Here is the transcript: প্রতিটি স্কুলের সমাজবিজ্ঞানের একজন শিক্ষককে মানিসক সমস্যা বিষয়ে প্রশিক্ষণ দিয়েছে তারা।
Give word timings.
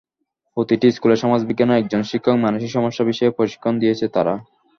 প্রতিটি 0.57 0.87
স্কুলের 0.95 1.21
সমাজবিজ্ঞানের 1.23 1.79
একজন 1.79 2.01
শিক্ষককে 2.03 2.43
মানিসক 2.43 2.71
সমস্যা 2.71 3.03
বিষয়ে 3.09 3.35
প্রশিক্ষণ 3.37 3.73
দিয়েছে 3.81 4.05
তারা। 4.15 4.33